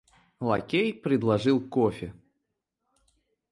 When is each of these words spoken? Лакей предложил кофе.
Лакей 0.39 0.93
предложил 0.95 1.61
кофе. 1.61 2.11